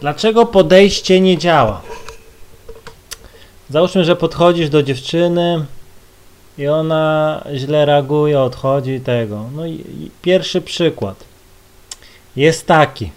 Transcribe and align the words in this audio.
Dlaczego 0.00 0.46
podejście 0.46 1.20
nie 1.20 1.38
działa? 1.38 1.80
Załóżmy, 3.70 4.04
że 4.04 4.16
podchodzisz 4.16 4.70
do 4.70 4.82
dziewczyny 4.82 5.64
i 6.58 6.68
ona 6.68 7.44
źle 7.54 7.86
reaguje, 7.86 8.40
odchodzi 8.40 8.90
i 8.90 9.00
tego. 9.00 9.44
No 9.54 9.66
i 9.66 10.10
pierwszy 10.22 10.60
przykład 10.60 11.24
jest 12.36 12.66
taki. 12.66 13.10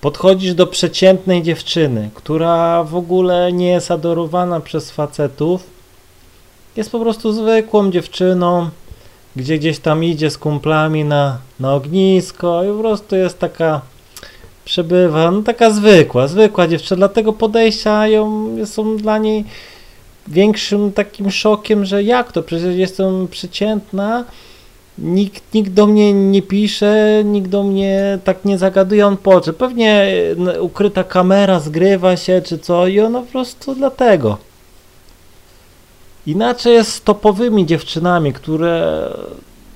Podchodzisz 0.00 0.54
do 0.54 0.66
przeciętnej 0.66 1.42
dziewczyny, 1.42 2.10
która 2.14 2.84
w 2.84 2.96
ogóle 2.96 3.52
nie 3.52 3.68
jest 3.68 3.90
adorowana 3.90 4.60
przez 4.60 4.90
facetów. 4.90 5.66
Jest 6.76 6.90
po 6.90 7.00
prostu 7.00 7.32
zwykłą 7.32 7.90
dziewczyną, 7.90 8.70
gdzie 9.36 9.58
gdzieś 9.58 9.78
tam 9.78 10.04
idzie 10.04 10.30
z 10.30 10.38
kumplami 10.38 11.04
na, 11.04 11.38
na 11.60 11.74
ognisko 11.74 12.64
i 12.64 12.76
po 12.76 12.78
prostu 12.78 13.16
jest 13.16 13.38
taka 13.38 13.80
przebywa, 14.64 15.30
no 15.30 15.42
taka 15.42 15.70
zwykła, 15.70 16.28
zwykła 16.28 16.68
dziewczyna, 16.68 16.96
dlatego 16.96 17.32
podejścia 17.32 18.06
ją, 18.06 18.48
są 18.66 18.96
dla 18.96 19.18
niej 19.18 19.44
większym 20.28 20.92
takim 20.92 21.30
szokiem, 21.30 21.84
że 21.84 22.02
jak 22.02 22.32
to, 22.32 22.42
przecież 22.42 22.76
jestem 22.76 23.28
przeciętna, 23.28 24.24
nikt, 24.98 25.54
nikt 25.54 25.72
do 25.72 25.86
mnie 25.86 26.12
nie 26.12 26.42
pisze, 26.42 27.22
nikt 27.24 27.48
do 27.48 27.62
mnie 27.62 28.18
tak 28.24 28.44
nie 28.44 28.58
zagaduje, 28.58 29.06
on 29.06 29.16
poczy. 29.16 29.52
Pewnie 29.52 30.06
e, 30.54 30.62
ukryta 30.62 31.04
kamera 31.04 31.60
zgrywa 31.60 32.16
się 32.16 32.42
czy 32.44 32.58
co 32.58 32.86
i 32.86 33.00
ona 33.00 33.20
po 33.20 33.26
prostu 33.26 33.74
dlatego. 33.74 34.38
Inaczej 36.26 36.74
jest 36.74 36.92
z 36.92 37.02
topowymi 37.02 37.66
dziewczynami, 37.66 38.32
które 38.32 39.08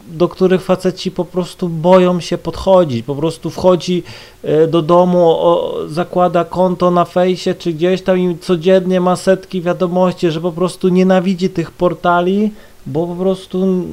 do 0.08 0.28
których 0.28 0.62
faceci 0.62 1.10
po 1.10 1.24
prostu 1.24 1.68
boją 1.68 2.20
się 2.20 2.38
podchodzić, 2.38 3.06
po 3.06 3.14
prostu 3.14 3.50
wchodzi 3.50 4.02
e, 4.42 4.66
do 4.66 4.82
domu, 4.82 5.30
o, 5.30 5.74
zakłada 5.88 6.44
konto 6.44 6.90
na 6.90 7.04
fejsie 7.04 7.54
czy 7.54 7.72
gdzieś 7.72 8.02
tam 8.02 8.18
i 8.18 8.38
codziennie 8.38 9.00
ma 9.00 9.16
setki 9.16 9.62
wiadomości, 9.62 10.30
że 10.30 10.40
po 10.40 10.52
prostu 10.52 10.88
nienawidzi 10.88 11.50
tych 11.50 11.70
portali, 11.70 12.50
bo 12.86 13.06
po 13.06 13.14
prostu 13.14 13.84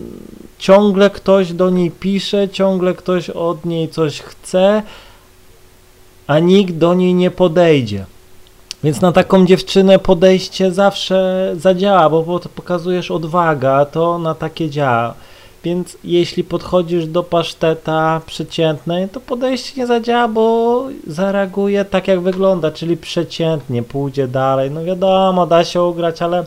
ciągle 0.58 1.10
ktoś 1.10 1.54
do 1.54 1.70
niej 1.70 1.92
pisze, 1.92 2.50
ciągle 2.50 2.94
ktoś 2.94 3.30
od 3.30 3.66
niej 3.66 3.90
coś 3.90 4.22
chce, 4.22 4.84
a 6.28 6.40
nikt 6.40 6.74
do 6.74 6.94
niej 6.94 7.14
nie 7.14 7.32
podejdzie. 7.32 8.06
Więc 8.84 9.02
na 9.02 9.12
taką 9.12 9.46
dziewczynę 9.46 10.00
podejście 10.00 10.72
zawsze 10.72 11.54
zadziała, 11.58 12.10
bo 12.10 12.40
pokazujesz 12.56 13.12
odwagę, 13.12 13.74
a 13.74 13.86
to 13.86 14.20
na 14.20 14.36
takie 14.36 14.70
działa. 14.70 15.14
Więc 15.64 15.98
jeśli 16.04 16.44
podchodzisz 16.44 17.06
do 17.06 17.24
paszteta 17.24 18.22
przeciętnej, 18.26 19.10
to 19.10 19.20
podejście 19.20 19.82
nie 19.82 19.88
zadziała, 19.88 20.28
bo 20.28 20.88
zareaguje 21.08 21.86
tak 21.86 22.08
jak 22.08 22.20
wygląda, 22.20 22.72
czyli 22.72 22.98
przeciętnie, 22.98 23.84
pójdzie 23.84 24.28
dalej. 24.28 24.72
No 24.72 24.84
wiadomo, 24.84 25.48
da 25.48 25.64
się 25.64 25.84
ugrać, 25.84 26.22
ale 26.22 26.46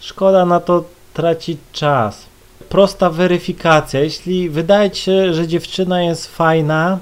szkoda 0.00 0.46
na 0.46 0.60
to 0.60 0.84
tracić 1.14 1.58
czas. 1.72 2.26
Prosta 2.68 3.10
weryfikacja. 3.10 4.00
Jeśli 4.00 4.50
wydaje 4.50 4.90
ci 4.90 5.02
się, 5.02 5.34
że 5.34 5.46
dziewczyna 5.46 6.02
jest 6.02 6.26
fajna, 6.26 6.98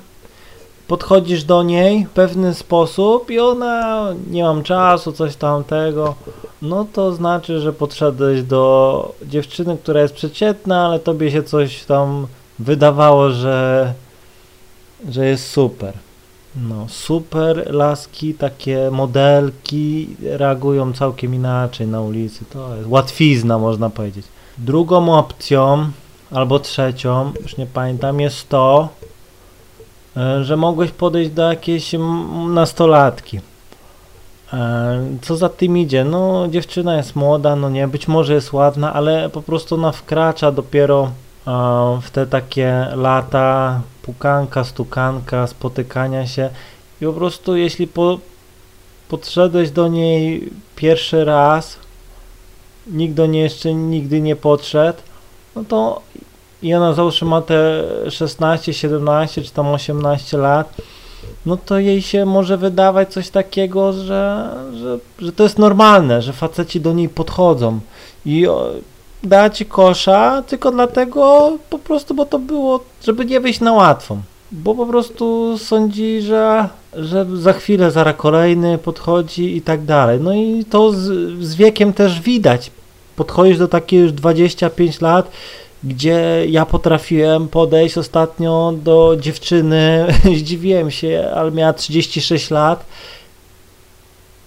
podchodzisz 0.88 1.44
do 1.44 1.62
niej 1.62 2.04
w 2.04 2.10
pewny 2.10 2.54
sposób 2.54 3.30
i 3.30 3.38
ona 3.38 4.06
nie 4.30 4.42
mam 4.42 4.62
czasu, 4.62 5.12
coś 5.12 5.36
tamtego, 5.36 6.14
no 6.62 6.86
to 6.92 7.12
znaczy, 7.12 7.60
że 7.60 7.72
podszedłeś 7.72 8.42
do 8.42 9.12
dziewczyny, 9.22 9.78
która 9.82 10.00
jest 10.00 10.14
przeciętna, 10.14 10.86
ale 10.86 10.98
tobie 10.98 11.30
się 11.30 11.42
coś 11.42 11.84
tam 11.84 12.26
wydawało, 12.58 13.30
że, 13.30 13.92
że 15.08 15.26
jest 15.26 15.50
super. 15.50 15.94
No, 16.68 16.86
super 16.88 17.74
laski, 17.74 18.34
takie 18.34 18.90
modelki 18.90 20.08
reagują 20.22 20.92
całkiem 20.92 21.34
inaczej 21.34 21.86
na 21.86 22.00
ulicy. 22.00 22.44
To 22.52 22.76
jest 22.76 22.88
łatwizna, 22.88 23.58
można 23.58 23.90
powiedzieć. 23.90 24.26
Drugą 24.58 25.18
opcją, 25.18 25.90
albo 26.30 26.58
trzecią, 26.58 27.32
już 27.42 27.56
nie 27.56 27.66
pamiętam, 27.66 28.20
jest 28.20 28.48
to, 28.48 28.88
że 30.42 30.56
mogłeś 30.56 30.90
podejść 30.90 31.30
do 31.30 31.42
jakiejś 31.42 31.94
nastolatki. 32.48 33.40
E, 34.52 35.18
Co 35.22 35.36
za 35.36 35.48
tym 35.48 35.78
idzie? 35.78 36.04
No, 36.04 36.48
dziewczyna 36.48 36.96
jest 36.96 37.16
młoda, 37.16 37.56
no 37.56 37.70
nie, 37.70 37.88
być 37.88 38.08
może 38.08 38.34
jest 38.34 38.52
ładna, 38.52 38.94
ale 38.94 39.28
po 39.28 39.42
prostu 39.42 39.74
ona 39.74 39.92
wkracza 39.92 40.52
dopiero 40.52 41.10
e, 41.46 41.50
w 42.02 42.10
te 42.10 42.26
takie 42.26 42.86
lata 42.94 43.80
pukanka, 44.02 44.64
stukanka, 44.64 45.46
spotykania 45.46 46.26
się 46.26 46.50
i 47.00 47.04
po 47.04 47.12
prostu 47.12 47.56
jeśli 47.56 47.86
po, 47.86 48.18
podszedłeś 49.08 49.70
do 49.70 49.88
niej 49.88 50.50
pierwszy 50.76 51.24
raz, 51.24 51.78
nikt 52.86 53.14
do 53.14 53.26
niej 53.26 53.42
jeszcze 53.42 53.74
nigdy 53.74 54.20
nie 54.20 54.36
podszedł, 54.36 54.98
no 55.56 55.64
to 55.64 56.00
i 56.62 56.74
ona 56.74 56.92
załóżmy 56.92 57.28
ma 57.28 57.42
te 57.42 57.84
16, 58.10 58.72
17 58.74 59.42
czy 59.42 59.50
tam 59.50 59.66
18 59.66 60.38
lat, 60.38 60.74
no 61.46 61.56
to 61.56 61.78
jej 61.78 62.02
się 62.02 62.26
może 62.26 62.56
wydawać 62.56 63.12
coś 63.12 63.28
takiego, 63.28 63.92
że, 63.92 64.50
że, 64.74 64.98
że 65.18 65.32
to 65.32 65.42
jest 65.42 65.58
normalne, 65.58 66.22
że 66.22 66.32
faceci 66.32 66.80
do 66.80 66.92
niej 66.92 67.08
podchodzą 67.08 67.80
i 68.26 68.46
da 69.22 69.50
ci 69.50 69.66
kosza 69.66 70.42
tylko 70.46 70.70
dlatego 70.70 71.52
po 71.70 71.78
prostu, 71.78 72.14
bo 72.14 72.26
to 72.26 72.38
było, 72.38 72.80
żeby 73.04 73.24
nie 73.24 73.40
wyjść 73.40 73.60
na 73.60 73.72
łatwą. 73.72 74.20
Bo 74.52 74.74
po 74.74 74.86
prostu 74.86 75.54
sądzi, 75.58 76.20
że, 76.20 76.68
że 76.94 77.26
za 77.34 77.52
chwilę 77.52 77.90
zaraz 77.90 78.16
kolejny 78.16 78.78
podchodzi 78.78 79.56
i 79.56 79.62
tak 79.62 79.84
dalej. 79.84 80.20
No 80.20 80.34
i 80.34 80.64
to 80.70 80.92
z, 80.92 80.98
z 81.44 81.54
wiekiem 81.54 81.92
też 81.92 82.20
widać. 82.20 82.70
Podchodzisz 83.16 83.58
do 83.58 83.68
takiej 83.68 84.00
już 84.00 84.12
25 84.12 85.00
lat, 85.00 85.30
gdzie 85.84 86.44
ja 86.48 86.66
potrafiłem 86.66 87.48
podejść 87.48 87.98
ostatnio 87.98 88.72
do 88.76 89.16
dziewczyny, 89.20 90.06
zdziwiłem 90.38 90.90
się, 90.90 91.30
ale 91.34 91.50
miała 91.50 91.72
36 91.72 92.50
lat, 92.50 92.86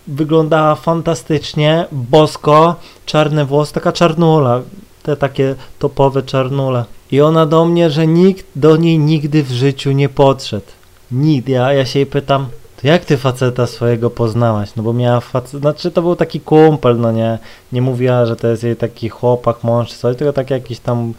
wyglądała 0.08 0.75
fantastycznie, 0.75 1.86
bosko, 1.91 2.75
czarny 3.06 3.46
włos, 3.46 3.72
taka 3.72 3.91
czarnula, 3.91 4.62
te 5.03 5.18
takie 5.18 5.56
topowe 5.80 6.24
czarnule. 6.24 6.86
I 7.12 7.22
ona 7.22 7.46
do 7.46 7.66
mnie, 7.66 7.90
że 7.90 8.08
nikt 8.08 8.46
do 8.56 8.78
niej 8.78 9.00
nigdy 9.00 9.44
w 9.44 9.52
życiu 9.52 9.91
nie 9.91 10.09
podszedł. 10.09 10.66
Nikt. 11.12 11.50
Ja, 11.50 11.74
ja 11.74 11.86
się 11.86 12.00
jej 12.00 12.06
pytam, 12.06 12.47
to 12.81 12.88
jak 12.88 13.06
ty 13.06 13.18
faceta 13.18 13.68
swojego 13.68 14.09
poznałaś? 14.09 14.69
No 14.75 14.84
bo 14.84 14.94
miała 14.94 15.19
facet, 15.19 15.62
znaczy 15.62 15.92
to 15.92 16.02
był 16.02 16.16
taki 16.16 16.40
kumpel, 16.40 17.00
no 17.00 17.12
nie, 17.12 17.40
nie 17.72 17.81
mówiła, 17.81 18.25
że 18.25 18.36
to 18.36 18.47
jest 18.47 18.64
jej 18.64 18.75
taki 18.75 19.09
chłopak, 19.09 19.64
mąż 19.64 19.94
coś, 19.94 20.18
tylko 20.18 20.34
tak 20.34 20.50
jakiś 20.50 20.80
tam, 20.80 21.14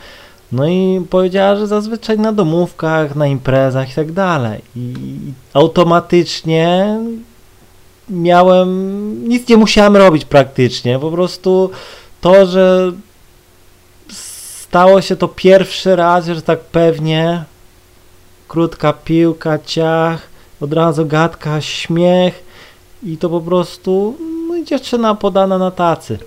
no 0.53 0.67
i 0.67 1.07
powiedziała, 1.11 1.57
że 1.57 1.67
zazwyczaj 1.67 2.19
na 2.19 2.33
domówkach, 2.33 3.17
na 3.17 3.27
imprezach 3.27 3.91
i 3.91 3.95
tak 3.95 4.13
dalej. 4.13 4.61
I 4.77 4.95
automatycznie 5.53 6.99
miałem, 8.09 9.29
nic 9.29 9.49
nie 9.49 9.57
musiałem 9.57 9.97
robić 9.97 10.25
praktycznie, 10.25 10.99
po 10.99 11.11
prostu 11.11 11.71
to, 12.21 12.47
że 12.47 12.93
stało 14.09 15.01
się 15.01 15.17
to 15.17 15.29
pierwszy 15.29 15.97
raz, 15.97 16.27
że 16.27 16.43
tak 16.43 16.61
pewnie, 16.61 17.45
krótka 18.49 18.93
piłka, 18.93 19.59
ciach, 19.59 20.32
od 20.63 20.73
razu 20.73 21.07
gadka, 21.07 21.61
śmiech 21.61 22.45
i 23.03 23.17
to 23.17 23.31
po 23.31 23.41
prostu 23.41 24.17
no, 24.49 24.65
dziewczyna 24.65 25.15
podana 25.15 25.59
na 25.59 25.71
tacy. 25.71 26.19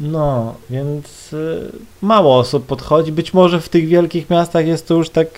No, 0.00 0.54
więc 0.70 1.32
y, 1.32 1.72
mało 2.02 2.38
osób 2.38 2.66
podchodzi. 2.66 3.12
Być 3.12 3.34
może 3.34 3.60
w 3.60 3.68
tych 3.68 3.88
wielkich 3.88 4.30
miastach 4.30 4.66
jest 4.66 4.88
to 4.88 4.94
już 4.94 5.10
tak 5.10 5.28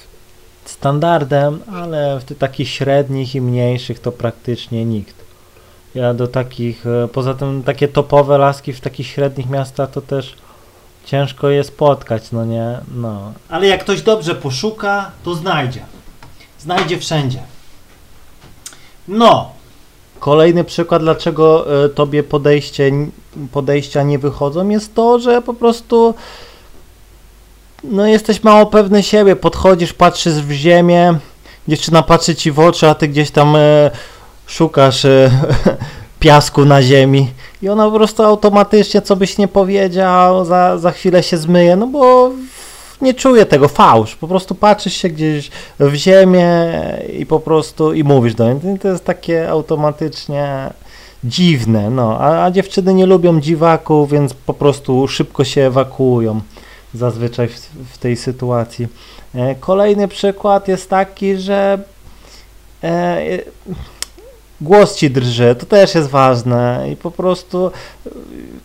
standardem, 0.64 1.60
ale 1.72 2.20
w 2.20 2.24
tych 2.24 2.38
takich 2.38 2.68
średnich 2.68 3.34
i 3.34 3.40
mniejszych 3.40 4.00
to 4.00 4.12
praktycznie 4.12 4.84
nikt. 4.84 5.14
Ja 5.94 6.14
do 6.14 6.28
takich, 6.28 6.86
y, 6.86 7.08
poza 7.08 7.34
tym 7.34 7.62
takie 7.62 7.88
topowe 7.88 8.38
laski 8.38 8.72
w 8.72 8.80
takich 8.80 9.06
średnich 9.06 9.50
miastach 9.50 9.90
to 9.90 10.00
też 10.00 10.34
ciężko 11.04 11.48
je 11.48 11.64
spotkać, 11.64 12.32
no 12.32 12.44
nie, 12.44 12.78
no. 12.94 13.32
Ale 13.48 13.66
jak 13.66 13.80
ktoś 13.80 14.02
dobrze 14.02 14.34
poszuka, 14.34 15.10
to 15.24 15.34
znajdzie. 15.34 15.97
Znajdzie 16.58 16.98
wszędzie. 16.98 17.38
No. 19.08 19.50
Kolejny 20.20 20.64
przykład, 20.64 21.02
dlaczego 21.02 21.66
y, 21.84 21.88
tobie 21.88 22.22
podejście, 22.22 22.92
podejścia 23.52 24.02
nie 24.02 24.18
wychodzą, 24.18 24.68
jest 24.68 24.94
to, 24.94 25.18
że 25.18 25.42
po 25.42 25.54
prostu 25.54 26.14
no 27.84 28.06
jesteś 28.06 28.44
mało 28.44 28.66
pewny 28.66 29.02
siebie, 29.02 29.36
podchodzisz, 29.36 29.92
patrzysz 29.92 30.34
w 30.34 30.50
ziemię, 30.50 31.18
dziewczyna 31.68 32.02
patrzy 32.02 32.34
ci 32.34 32.52
w 32.52 32.60
oczy, 32.60 32.88
a 32.88 32.94
ty 32.94 33.08
gdzieś 33.08 33.30
tam 33.30 33.56
y, 33.56 33.90
szukasz 34.46 35.04
y, 35.04 35.30
piasku 36.20 36.64
na 36.64 36.82
ziemi 36.82 37.30
i 37.62 37.68
ona 37.68 37.84
po 37.90 37.96
prostu 37.96 38.22
automatycznie, 38.22 39.02
co 39.02 39.16
byś 39.16 39.38
nie 39.38 39.48
powiedział, 39.48 40.44
za, 40.44 40.78
za 40.78 40.90
chwilę 40.90 41.22
się 41.22 41.36
zmyje, 41.36 41.76
no 41.76 41.86
bo 41.86 42.30
nie 43.00 43.14
czuję 43.14 43.46
tego, 43.46 43.68
fałsz. 43.68 44.16
Po 44.16 44.28
prostu 44.28 44.54
patrzysz 44.54 44.94
się 44.94 45.08
gdzieś 45.08 45.50
w 45.80 45.94
ziemię 45.94 46.72
i 47.18 47.26
po 47.26 47.40
prostu 47.40 47.92
i 47.92 48.04
mówisz 48.04 48.34
do 48.34 48.52
niej. 48.52 48.78
To 48.78 48.88
jest 48.88 49.04
takie 49.04 49.50
automatycznie 49.50 50.70
dziwne, 51.24 51.90
no. 51.90 52.18
A, 52.20 52.44
a 52.44 52.50
dziewczyny 52.50 52.94
nie 52.94 53.06
lubią 53.06 53.40
dziwaków, 53.40 54.10
więc 54.10 54.34
po 54.34 54.54
prostu 54.54 55.08
szybko 55.08 55.44
się 55.44 55.60
ewakuują 55.62 56.40
zazwyczaj 56.94 57.48
w, 57.48 57.54
w 57.94 57.98
tej 57.98 58.16
sytuacji. 58.16 58.88
E, 59.34 59.54
kolejny 59.54 60.08
przykład 60.08 60.68
jest 60.68 60.90
taki, 60.90 61.36
że 61.36 61.78
e, 62.84 63.22
głos 64.60 64.96
ci 64.96 65.10
drży, 65.10 65.56
to 65.58 65.66
też 65.66 65.94
jest 65.94 66.08
ważne 66.08 66.86
i 66.92 66.96
po 66.96 67.10
prostu 67.10 67.70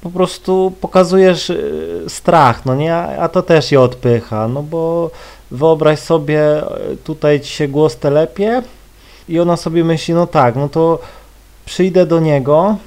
po 0.02 0.10
prostu 0.10 0.74
pokazujesz 0.82 1.50
y, 1.50 2.04
strach, 2.08 2.66
no 2.66 2.76
nie, 2.76 2.96
a 2.96 3.30
to 3.30 3.42
też 3.42 3.72
je 3.72 3.82
odpycha, 3.82 4.48
no 4.48 4.64
bo 4.64 5.12
wyobraź 5.52 6.00
sobie, 6.00 6.40
tutaj 7.04 7.42
ci 7.42 7.54
się 7.54 7.68
głos 7.68 7.98
telepie 7.98 8.64
i 9.30 9.40
ona 9.40 9.58
sobie 9.58 9.84
myśli, 9.84 10.14
no 10.14 10.28
tak, 10.28 10.56
no 10.56 10.70
to 10.70 11.00
przyjdę 11.66 12.06
do 12.06 12.20
niego, 12.20 12.78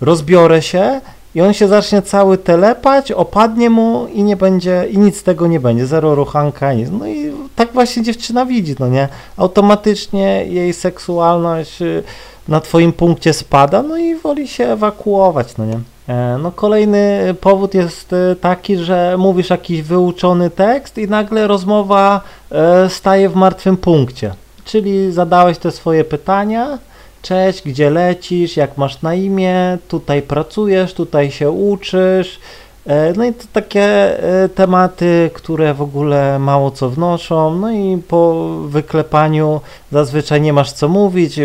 rozbiorę 0.00 0.62
się 0.62 1.00
i 1.36 1.40
on 1.40 1.52
się 1.52 1.68
zacznie 1.68 2.02
cały 2.02 2.38
telepać, 2.38 3.12
opadnie 3.12 3.70
mu 3.70 4.06
i 4.06 4.22
nie 4.22 4.36
będzie, 4.36 4.86
i 4.90 4.98
nic 4.98 5.16
z 5.16 5.22
tego 5.22 5.46
nie 5.46 5.60
będzie, 5.60 5.86
zero 5.86 6.14
ruchanka, 6.14 6.72
nic. 6.72 6.88
No 6.90 7.06
i 7.06 7.32
tak 7.56 7.72
właśnie 7.72 8.02
dziewczyna 8.02 8.46
widzi, 8.46 8.74
no 8.78 8.88
nie? 8.88 9.08
Automatycznie 9.36 10.46
jej 10.46 10.72
seksualność 10.72 11.82
y, 11.82 12.02
na 12.48 12.60
twoim 12.60 12.92
punkcie 12.92 13.32
spada, 13.32 13.82
no 13.82 13.98
i 13.98 14.14
woli 14.14 14.48
się 14.48 14.66
ewakuować, 14.66 15.56
no 15.56 15.66
nie? 15.66 15.78
E, 16.08 16.38
no 16.42 16.52
kolejny 16.52 17.34
powód 17.40 17.74
jest 17.74 18.12
y, 18.12 18.36
taki, 18.40 18.76
że 18.76 19.16
mówisz 19.18 19.50
jakiś 19.50 19.82
wyuczony 19.82 20.50
tekst 20.50 20.98
i 20.98 21.08
nagle 21.08 21.46
rozmowa 21.46 22.20
e, 22.52 22.90
staje 22.90 23.28
w 23.28 23.34
martwym 23.34 23.76
punkcie. 23.76 24.34
Czyli 24.64 25.12
zadałeś 25.12 25.58
te 25.58 25.70
swoje 25.70 26.04
pytania, 26.04 26.78
cześć, 27.26 27.62
gdzie 27.62 27.90
lecisz, 27.90 28.56
jak 28.56 28.78
masz 28.78 29.02
na 29.02 29.14
imię, 29.14 29.78
tutaj 29.88 30.22
pracujesz, 30.22 30.94
tutaj 30.94 31.30
się 31.30 31.50
uczysz. 31.50 32.40
E, 32.86 33.12
no 33.16 33.24
i 33.24 33.32
to 33.32 33.44
takie 33.52 33.82
e, 33.82 34.48
tematy, 34.48 35.30
które 35.34 35.74
w 35.74 35.82
ogóle 35.82 36.38
mało 36.38 36.70
co 36.70 36.90
wnoszą. 36.90 37.54
No 37.54 37.70
i 37.72 38.02
po 38.08 38.48
wyklepaniu 38.68 39.60
zazwyczaj 39.92 40.40
nie 40.40 40.52
masz 40.52 40.72
co 40.72 40.88
mówić. 40.88 41.40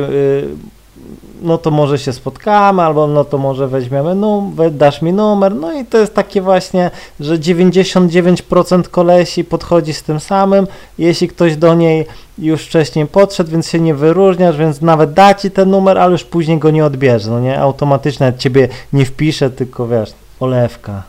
No 1.41 1.57
to 1.57 1.71
może 1.71 1.99
się 1.99 2.13
spotkamy, 2.13 2.81
albo 2.81 3.07
no 3.07 3.25
to 3.25 3.37
może 3.37 3.67
weźmiemy 3.67 4.15
numer, 4.15 4.71
dasz 4.71 5.01
mi 5.01 5.13
numer, 5.13 5.55
no 5.55 5.73
i 5.73 5.85
to 5.85 5.97
jest 5.97 6.13
takie 6.13 6.41
właśnie, 6.41 6.91
że 7.19 7.37
99% 7.37 8.83
kolesi 8.83 9.43
podchodzi 9.43 9.93
z 9.93 10.03
tym 10.03 10.19
samym, 10.19 10.67
jeśli 10.97 11.27
ktoś 11.27 11.55
do 11.55 11.75
niej 11.75 12.05
już 12.37 12.61
wcześniej 12.61 13.07
podszedł, 13.07 13.51
więc 13.51 13.69
się 13.69 13.79
nie 13.79 13.95
wyróżniasz, 13.95 14.57
więc 14.57 14.81
nawet 14.81 15.13
da 15.13 15.33
ci 15.33 15.51
ten 15.51 15.69
numer, 15.69 15.97
ale 15.97 16.11
już 16.11 16.23
później 16.23 16.57
go 16.57 16.71
nie 16.71 16.85
odbierze, 16.85 17.29
no 17.31 17.39
nie, 17.39 17.59
automatycznie 17.59 18.33
ciebie 18.37 18.67
nie 18.93 19.05
wpisze, 19.05 19.49
tylko 19.49 19.87
wiesz, 19.87 20.13
olewka. 20.39 21.03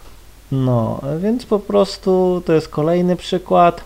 No, 0.52 1.00
więc 1.19 1.46
po 1.46 1.58
prostu 1.58 2.43
to 2.46 2.52
jest 2.52 2.69
kolejny 2.69 3.17
przykład. 3.17 3.84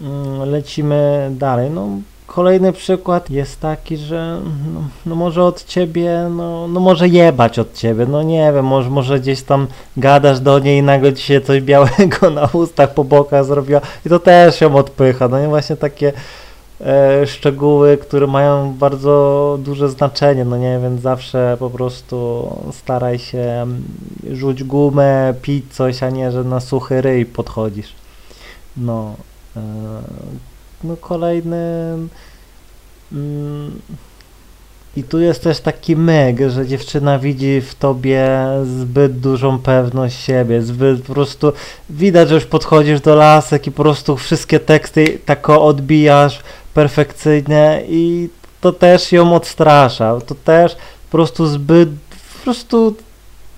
Mm, 0.00 0.50
lecimy 0.50 1.30
dalej. 1.34 1.70
No, 1.70 1.88
Kolejny 2.34 2.72
przykład 2.72 3.30
jest 3.30 3.60
taki, 3.60 3.96
że 3.96 4.40
no, 4.74 4.80
no, 5.06 5.14
może 5.14 5.44
od 5.44 5.64
ciebie, 5.64 6.28
no, 6.30 6.68
no 6.68 6.80
może 6.80 7.08
jebać 7.08 7.58
od 7.58 7.74
ciebie, 7.74 8.06
no 8.06 8.22
nie 8.22 8.52
wiem, 8.52 8.66
może, 8.66 8.90
może 8.90 9.20
gdzieś 9.20 9.42
tam 9.42 9.66
gadasz 9.96 10.40
do 10.40 10.58
niej 10.58 10.78
i 10.78 10.82
nagle 10.82 11.12
ci 11.12 11.22
się 11.22 11.40
coś 11.40 11.62
białego 11.62 12.30
na 12.40 12.48
ustach 12.52 12.94
po 12.94 13.04
bokach 13.04 13.44
zrobiła 13.44 13.80
i 14.06 14.08
to 14.08 14.18
też 14.18 14.60
ją 14.60 14.76
odpycha, 14.76 15.28
no 15.28 15.44
i 15.44 15.46
właśnie 15.46 15.76
takie 15.76 16.12
e, 16.80 17.26
szczegóły, 17.26 17.96
które 17.96 18.26
mają 18.26 18.74
bardzo 18.74 19.58
duże 19.62 19.88
znaczenie, 19.88 20.44
no 20.44 20.56
nie, 20.56 20.78
więc 20.82 21.02
zawsze 21.02 21.56
po 21.58 21.70
prostu 21.70 22.48
staraj 22.72 23.18
się 23.18 23.66
rzuć 24.32 24.64
gumę, 24.64 25.34
pić 25.42 25.74
coś, 25.74 26.02
a 26.02 26.10
nie, 26.10 26.32
że 26.32 26.44
na 26.44 26.60
suchy 26.60 27.02
ryj 27.02 27.26
podchodzisz. 27.26 27.92
No, 28.76 29.14
e, 29.56 29.60
no 30.84 30.96
kolejny 30.96 31.96
mm, 33.12 33.80
i 34.96 35.02
tu 35.02 35.20
jest 35.20 35.42
też 35.42 35.60
taki 35.60 35.96
myk, 35.96 36.40
że 36.48 36.66
dziewczyna 36.66 37.18
widzi 37.18 37.60
w 37.60 37.74
tobie 37.74 38.28
zbyt 38.64 39.20
dużą 39.20 39.58
pewność 39.58 40.20
siebie, 40.20 40.62
zbyt 40.62 41.02
po 41.02 41.14
prostu 41.14 41.52
widać, 41.90 42.28
że 42.28 42.34
już 42.34 42.46
podchodzisz 42.46 43.00
do 43.00 43.14
lasek 43.14 43.66
i 43.66 43.72
po 43.72 43.82
prostu 43.82 44.16
wszystkie 44.16 44.60
teksty 44.60 45.18
tako 45.24 45.62
odbijasz 45.62 46.40
perfekcyjnie 46.74 47.82
i 47.88 48.28
to 48.60 48.72
też 48.72 49.12
ją 49.12 49.34
odstrasza, 49.34 50.20
to 50.20 50.34
też 50.34 50.74
po 50.74 51.10
prostu 51.10 51.46
zbyt, 51.46 51.88
po 52.38 52.44
prostu 52.44 52.96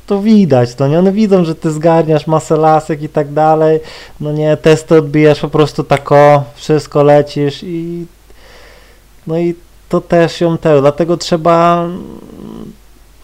to 0.06 0.22
widać, 0.22 0.78
no 0.78 0.88
nie, 0.88 0.98
one 0.98 1.12
widzą, 1.12 1.44
że 1.44 1.54
ty 1.54 1.70
zgarniasz 1.70 2.26
masę 2.26 2.56
lasek 2.56 3.02
i 3.02 3.08
tak 3.08 3.32
dalej, 3.32 3.80
no 4.20 4.32
nie, 4.32 4.56
testy 4.56 4.98
odbijasz 4.98 5.40
po 5.40 5.48
prostu 5.48 5.84
tako, 5.84 6.44
wszystko 6.54 7.02
lecisz 7.02 7.62
i 7.62 8.06
no 9.26 9.38
i 9.38 9.54
to 9.88 10.00
też 10.00 10.40
ją 10.40 10.58
te, 10.58 10.80
dlatego 10.80 11.16
trzeba 11.16 11.88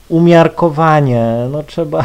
umiarkowanie, 0.09 1.47
no 1.53 1.63
trzeba 1.63 2.05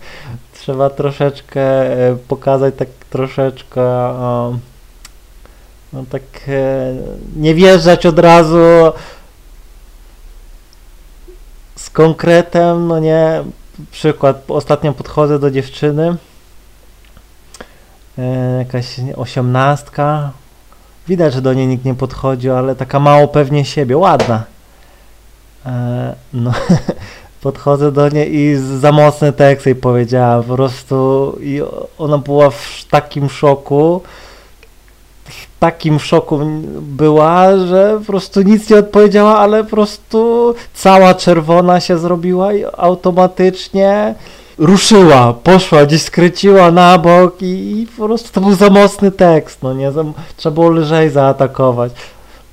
trzeba 0.60 0.90
troszeczkę 0.90 1.62
e, 2.10 2.16
pokazać 2.28 2.74
tak 2.78 2.88
troszeczkę 3.10 3.82
no 5.92 6.04
tak 6.10 6.22
e, 6.48 6.94
nie 7.36 7.54
wjeżdżać 7.54 8.06
od 8.06 8.18
razu 8.18 8.58
z 11.76 11.90
konkretem, 11.90 12.86
no 12.86 12.98
nie, 12.98 13.44
przykład, 13.90 14.44
ostatnio 14.48 14.92
podchodzę 14.92 15.38
do 15.38 15.50
dziewczyny, 15.50 16.16
e, 18.18 18.58
jakaś 18.58 18.86
osiemnastka, 19.16 20.30
widać, 21.08 21.34
że 21.34 21.42
do 21.42 21.54
niej 21.54 21.66
nikt 21.66 21.84
nie 21.84 21.94
podchodzi, 21.94 22.50
ale 22.50 22.76
taka 22.76 23.00
mało 23.00 23.28
pewnie 23.28 23.64
siebie, 23.64 23.96
ładna. 23.96 24.44
E, 25.66 26.14
no, 26.32 26.52
podchodzę 27.42 27.92
do 27.92 28.08
niej 28.08 28.34
i 28.34 28.56
za 28.56 28.92
mocny 28.92 29.32
tekst 29.32 29.66
jej 29.66 29.74
powiedziała, 29.74 30.42
po 30.42 30.54
prostu 30.56 31.36
i 31.40 31.62
ona 31.98 32.18
była 32.18 32.50
w 32.50 32.84
takim 32.90 33.30
szoku, 33.30 34.02
takim 35.58 35.98
szoku 35.98 36.40
była, 36.80 37.56
że 37.56 37.96
po 37.98 38.04
prostu 38.04 38.42
nic 38.42 38.70
nie 38.70 38.76
odpowiedziała, 38.76 39.38
ale 39.38 39.64
po 39.64 39.70
prostu 39.70 40.54
cała 40.74 41.14
czerwona 41.14 41.80
się 41.80 41.98
zrobiła 41.98 42.52
i 42.52 42.64
automatycznie 42.76 44.14
ruszyła, 44.58 45.32
poszła, 45.32 45.86
gdzieś 45.86 46.02
skręciła 46.02 46.70
na 46.70 46.98
bok 46.98 47.42
i, 47.42 47.80
i 47.80 47.86
po 47.86 48.04
prostu 48.06 48.32
to 48.32 48.40
był 48.40 48.54
za 48.54 48.70
mocny 48.70 49.10
tekst, 49.10 49.62
no 49.62 49.74
nie, 49.74 49.92
trzeba 50.36 50.54
było 50.54 50.70
lżej 50.70 51.10
zaatakować, 51.10 51.92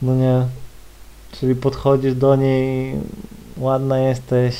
no 0.01 0.15
nie, 0.15 0.41
czyli 1.39 1.55
podchodzisz 1.55 2.15
do 2.15 2.35
niej, 2.35 2.95
ładna 3.57 3.99
jesteś, 3.99 4.55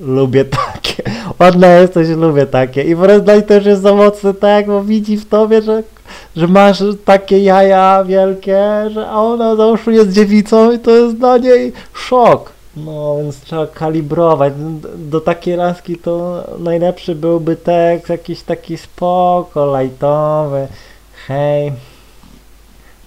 lubię 0.00 0.44
takie, 0.44 1.02
ładna 1.40 1.66
jesteś, 1.66 2.08
lubię 2.08 2.46
takie. 2.46 2.82
I 2.82 2.96
po 2.96 3.06
raz 3.06 3.22
też 3.46 3.66
jest 3.66 3.82
za 3.82 3.94
mocny 3.94 4.34
tak, 4.34 4.66
bo 4.66 4.84
widzi 4.84 5.16
w 5.16 5.28
tobie, 5.28 5.62
że 5.62 5.82
że 6.36 6.46
masz 6.46 6.82
takie 7.04 7.38
jaja 7.38 8.04
wielkie, 8.04 8.90
że 8.90 9.08
a 9.08 9.20
ona 9.20 9.56
załóżmy 9.56 9.94
jest 9.94 10.12
dziewicą 10.12 10.72
i 10.72 10.78
to 10.78 10.90
jest 10.90 11.16
dla 11.16 11.38
niej 11.38 11.72
szok. 11.92 12.52
No, 12.76 13.16
więc 13.22 13.40
trzeba 13.40 13.66
kalibrować. 13.66 14.52
Do 14.96 15.20
takiej 15.20 15.56
laski 15.56 15.96
to 15.96 16.44
najlepszy 16.58 17.14
byłby 17.14 17.56
tekst 17.56 18.08
jakiś 18.08 18.42
taki 18.42 18.76
spoko, 18.76 19.66
lajtowy. 19.66 20.68
Hej, 21.26 21.72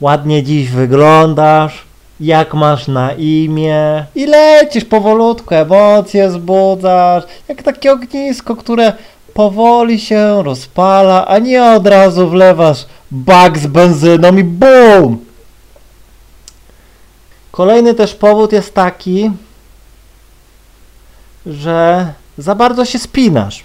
ładnie 0.01 0.43
dziś 0.43 0.69
wyglądasz, 0.69 1.83
jak 2.19 2.53
masz 2.53 2.87
na 2.87 3.13
imię 3.13 4.05
i 4.15 4.25
lecisz 4.25 4.85
powolutku, 4.85 5.55
emocje 5.55 6.31
zbudzasz, 6.31 7.23
jak 7.47 7.63
takie 7.63 7.91
ognisko, 7.91 8.55
które 8.55 8.93
powoli 9.33 9.99
się 9.99 10.43
rozpala, 10.43 11.27
a 11.27 11.39
nie 11.39 11.63
od 11.63 11.87
razu 11.87 12.29
wlewasz 12.29 12.85
bak 13.11 13.57
z 13.57 13.67
benzyną 13.67 14.37
i 14.37 14.43
BUM! 14.43 15.25
Kolejny 17.51 17.93
też 17.93 18.15
powód 18.15 18.51
jest 18.51 18.73
taki, 18.73 19.31
że 21.45 22.13
za 22.37 22.55
bardzo 22.55 22.85
się 22.85 22.99
spinasz. 22.99 23.63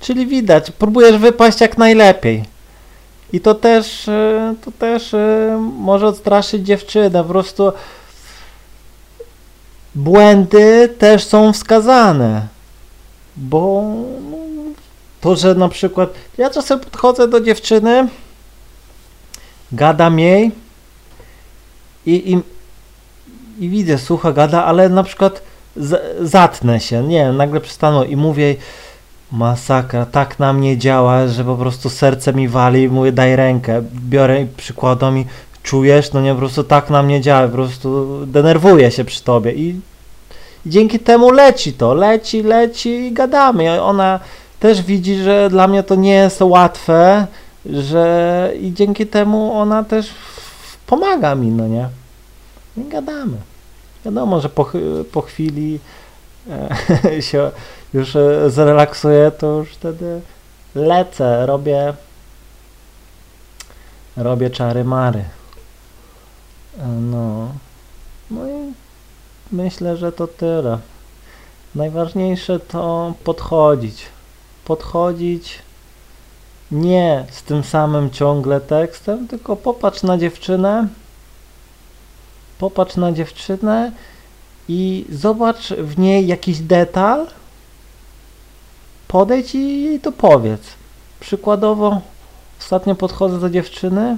Czyli 0.00 0.26
widać, 0.26 0.70
próbujesz 0.70 1.16
wypaść 1.16 1.60
jak 1.60 1.78
najlepiej. 1.78 2.44
I 3.32 3.40
to 3.40 3.54
też, 3.54 4.08
e, 4.08 4.54
to 4.64 4.72
też 4.72 5.14
e, 5.14 5.58
może 5.78 6.06
odstraszyć 6.06 6.66
dziewczynę. 6.66 7.22
Po 7.22 7.28
prostu 7.28 7.72
błędy 9.94 10.88
też 10.98 11.24
są 11.24 11.52
wskazane 11.52 12.52
bo 13.36 13.84
To, 15.22 15.36
że 15.36 15.54
na 15.54 15.68
przykład 15.68 16.14
ja 16.38 16.50
czasem 16.50 16.80
podchodzę 16.80 17.28
do 17.28 17.40
dziewczyny, 17.40 18.08
gadam 19.72 20.18
jej 20.18 20.50
i, 22.06 22.32
i, 22.32 22.40
i 23.64 23.68
widzę, 23.68 23.98
słucha, 23.98 24.32
gada, 24.32 24.64
ale 24.64 24.88
na 24.88 25.02
przykład 25.02 25.42
z, 25.76 26.02
zatnę 26.28 26.80
się, 26.80 27.02
nie 27.02 27.24
wiem, 27.24 27.36
nagle 27.36 27.60
przystanę 27.60 28.06
i 28.06 28.16
mówię 28.16 28.56
masakra, 29.32 30.06
tak 30.06 30.38
na 30.38 30.52
mnie 30.52 30.78
działa, 30.78 31.28
że 31.28 31.44
po 31.44 31.56
prostu 31.56 31.90
serce 31.90 32.32
mi 32.32 32.48
wali, 32.48 32.88
mówię 32.88 33.12
daj 33.12 33.36
rękę, 33.36 33.82
biorę 34.08 34.42
i 34.42 34.46
przykładam 34.46 35.18
i 35.18 35.26
czujesz, 35.62 36.12
no 36.12 36.20
nie, 36.20 36.32
po 36.32 36.38
prostu 36.38 36.64
tak 36.64 36.90
na 36.90 37.02
mnie 37.02 37.20
działa, 37.20 37.48
po 37.48 37.54
prostu 37.54 38.18
denerwuję 38.26 38.90
się 38.90 39.04
przy 39.04 39.24
tobie 39.24 39.52
i, 39.52 39.80
i 40.66 40.70
dzięki 40.70 40.98
temu 40.98 41.30
leci 41.30 41.72
to, 41.72 41.94
leci, 41.94 42.42
leci 42.42 42.88
i 42.88 43.12
gadamy. 43.12 43.82
Ona 43.82 44.20
też 44.62 44.82
widzi, 44.82 45.16
że 45.16 45.50
dla 45.50 45.68
mnie 45.68 45.82
to 45.82 45.94
nie 45.94 46.14
jest 46.14 46.40
łatwe, 46.40 47.26
że 47.66 48.52
i 48.60 48.72
dzięki 48.72 49.06
temu 49.06 49.52
ona 49.52 49.84
też 49.84 50.10
pomaga 50.86 51.34
mi, 51.34 51.48
no 51.48 51.68
nie? 51.68 51.88
I 52.76 52.84
gadamy. 52.84 53.36
Wiadomo, 54.04 54.40
że 54.40 54.48
po, 54.48 54.70
po 55.12 55.22
chwili 55.22 55.80
e, 56.50 57.22
się 57.28 57.50
już 57.94 58.16
e, 58.16 58.50
zrelaksuję, 58.50 59.30
to 59.30 59.46
już 59.46 59.68
wtedy 59.68 60.20
lecę, 60.74 61.46
robię 61.46 61.94
robię 64.16 64.50
czary 64.50 64.84
mary. 64.84 65.24
E, 66.78 66.86
No. 66.86 67.48
No 68.30 68.48
i 68.48 68.72
myślę, 69.52 69.96
że 69.96 70.12
to 70.12 70.26
tyle. 70.26 70.78
Najważniejsze 71.74 72.60
to 72.60 73.14
podchodzić. 73.24 74.06
Podchodzić. 74.64 75.58
Nie 76.70 77.26
z 77.30 77.42
tym 77.42 77.64
samym 77.64 78.10
ciągle 78.10 78.60
tekstem, 78.60 79.28
tylko 79.28 79.56
popatrz 79.56 80.02
na 80.02 80.18
dziewczynę, 80.18 80.88
popatrz 82.58 82.96
na 82.96 83.12
dziewczynę 83.12 83.92
i 84.68 85.06
zobacz 85.10 85.68
w 85.68 85.98
niej 85.98 86.26
jakiś 86.26 86.58
detal, 86.58 87.26
podejdź 89.08 89.54
i 89.54 89.84
jej 89.84 90.00
to 90.00 90.12
powiedz. 90.12 90.62
Przykładowo, 91.20 92.00
ostatnio 92.60 92.94
podchodzę 92.94 93.40
do 93.40 93.50
dziewczyny 93.50 94.16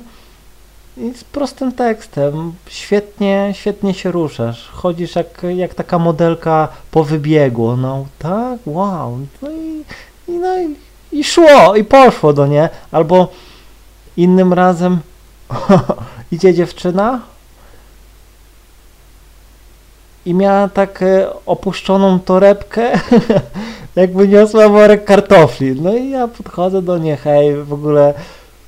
i 0.96 1.14
z 1.14 1.24
prostym 1.24 1.72
tekstem, 1.72 2.54
świetnie, 2.68 3.52
świetnie 3.56 3.94
się 3.94 4.10
ruszasz, 4.10 4.68
chodzisz 4.68 5.16
jak, 5.16 5.42
jak 5.56 5.74
taka 5.74 5.98
modelka 5.98 6.68
po 6.90 7.04
wybiegu, 7.04 7.76
no 7.76 8.06
tak, 8.18 8.58
wow, 8.66 9.18
no 9.42 9.50
i, 9.50 9.84
i, 10.28 10.32
no 10.32 10.58
i, 10.58 10.76
i 11.12 11.24
szło, 11.24 11.76
i 11.76 11.84
poszło 11.84 12.32
do 12.32 12.46
nie, 12.46 12.68
albo 12.92 13.28
innym 14.16 14.52
razem 14.52 14.98
idzie 16.32 16.54
dziewczyna 16.54 17.20
i 20.26 20.34
miała 20.34 20.68
tak 20.68 21.02
e, 21.02 21.26
opuszczoną 21.46 22.20
torebkę, 22.20 22.92
jakby 23.96 24.28
niosła 24.28 24.68
worek 24.68 25.04
kartofli. 25.04 25.80
No 25.80 25.94
i 25.96 26.10
ja 26.10 26.28
podchodzę 26.28 26.82
do 26.82 26.98
niej, 26.98 27.16
hej, 27.16 27.64
w 27.64 27.72
ogóle 27.72 28.14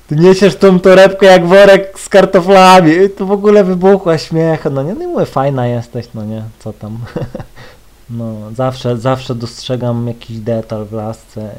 ty 0.07 0.15
niesiesz 0.15 0.55
tą 0.55 0.79
torebkę 0.79 1.25
jak 1.25 1.47
worek 1.47 1.99
z 1.99 2.09
kartoflami. 2.09 2.91
I 2.91 3.09
to 3.09 3.25
w 3.25 3.31
ogóle 3.31 3.63
wybuchła 3.63 4.17
śmiech. 4.17 4.65
No 4.71 4.83
nie, 4.83 4.93
no 4.93 5.03
i 5.03 5.07
mówię, 5.07 5.25
fajna 5.25 5.67
jesteś, 5.67 6.07
no 6.13 6.23
nie, 6.23 6.43
co 6.59 6.73
tam. 6.73 6.97
No, 8.09 8.51
zawsze, 8.55 8.97
zawsze 8.97 9.35
dostrzegam 9.35 10.07
jakiś 10.07 10.39
detal 10.39 10.85
w 10.85 10.93
lasce 10.93 11.55